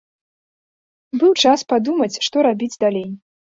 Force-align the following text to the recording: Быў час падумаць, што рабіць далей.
Быў 1.19 1.31
час 1.45 1.59
падумаць, 1.75 2.19
што 2.31 2.35
рабіць 2.51 2.73
далей. 2.89 3.09